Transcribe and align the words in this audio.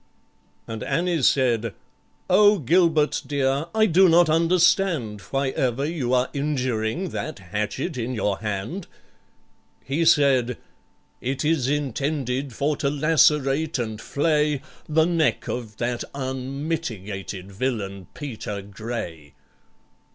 And 0.65 0.81
ANNIE 0.81 1.21
said, 1.21 1.75
"O 2.27 2.57
GILBERT, 2.57 3.21
dear, 3.27 3.67
I 3.75 3.85
do 3.85 4.09
not 4.09 4.31
understand 4.31 5.21
Why 5.29 5.49
ever 5.49 5.85
you 5.85 6.11
are 6.11 6.27
injuring 6.33 7.09
that 7.09 7.37
hatchet 7.37 7.97
in 7.97 8.15
your 8.15 8.39
hand?" 8.39 8.87
He 9.83 10.03
said, 10.03 10.57
"It 11.21 11.45
is 11.45 11.67
intended 11.67 12.51
for 12.51 12.75
to 12.77 12.89
lacerate 12.89 13.77
and 13.77 14.01
flay 14.01 14.63
The 14.89 15.05
neck 15.05 15.47
of 15.47 15.77
that 15.77 16.03
unmitigated 16.15 17.51
villain 17.51 18.07
PETER 18.15 18.63
GRAY!" 18.63 19.35